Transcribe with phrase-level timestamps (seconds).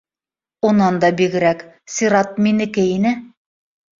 [0.69, 1.61] Унан да бигерәк,
[1.97, 3.15] сират минеке ине